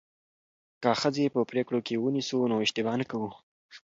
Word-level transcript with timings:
که 0.81 0.89
ښځې 1.01 1.33
په 1.35 1.39
پریکړو 1.49 1.79
کې 1.87 1.95
ونیسو 2.03 2.39
نو 2.51 2.55
اشتباه 2.65 2.95
نه 3.01 3.05
کوو. 3.11 3.29